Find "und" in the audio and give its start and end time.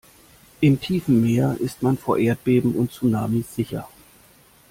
2.73-2.91